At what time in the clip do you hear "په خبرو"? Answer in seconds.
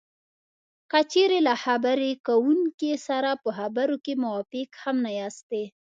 3.43-3.95